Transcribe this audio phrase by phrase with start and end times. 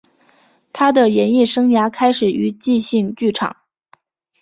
[0.73, 3.57] 他的演艺生涯开始于即兴剧场。